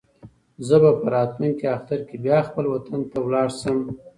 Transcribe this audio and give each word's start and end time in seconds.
زه 0.67 0.75
به 0.81 0.91
په 0.99 1.07
راتلونکي 1.15 1.65
اختر 1.75 1.99
کې 2.07 2.15
بیا 2.25 2.39
خپل 2.47 2.65
وطن 2.73 2.99
ته 3.11 3.17
لاړ 3.33 3.47
شم. 3.59 3.77